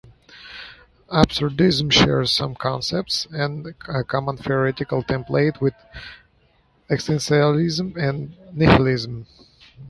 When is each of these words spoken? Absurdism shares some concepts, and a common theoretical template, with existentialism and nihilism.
Absurdism 1.13 1.91
shares 1.91 2.31
some 2.31 2.55
concepts, 2.55 3.27
and 3.29 3.67
a 3.87 4.03
common 4.03 4.35
theoretical 4.35 5.03
template, 5.03 5.61
with 5.61 5.75
existentialism 6.89 7.95
and 7.95 8.35
nihilism. 8.51 9.27